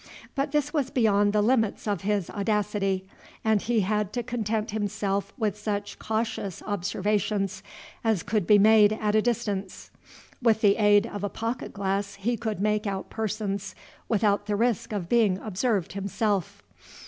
But 0.33 0.51
this 0.51 0.73
was 0.73 0.89
beyond 0.89 1.31
the 1.31 1.43
limits 1.43 1.87
of 1.87 2.01
his 2.01 2.27
audacity, 2.31 3.05
and 3.45 3.61
he 3.61 3.81
had 3.81 4.11
to 4.13 4.23
content 4.23 4.71
himself 4.71 5.31
with 5.37 5.55
such 5.55 5.99
cautious 5.99 6.63
observations 6.63 7.61
as 8.03 8.23
could 8.23 8.47
be 8.47 8.57
made 8.57 8.93
at 8.93 9.13
a 9.13 9.21
distance. 9.21 9.91
With 10.41 10.61
the 10.61 10.77
aid 10.77 11.05
of 11.05 11.23
a 11.23 11.29
pocket 11.29 11.71
glass 11.71 12.15
he 12.15 12.35
could 12.35 12.59
make 12.59 12.87
out 12.87 13.11
persons 13.11 13.75
without 14.09 14.47
the 14.47 14.55
risk 14.55 14.91
of 14.91 15.07
being 15.07 15.37
observed 15.37 15.93
himself. 15.93 16.63